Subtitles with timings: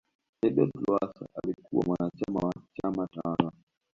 [0.41, 3.51] edward Lowasa alikuwa mwanachama wa chama tawala